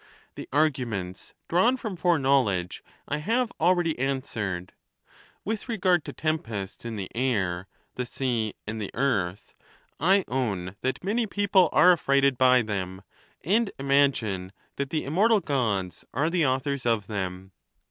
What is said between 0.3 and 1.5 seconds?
The arguments